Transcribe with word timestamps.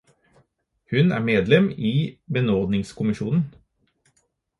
Hun 0.93 1.11
er 1.11 1.19
medlem 1.27 1.67
i 1.77 1.91
benådningskommisjonen. 2.33 3.45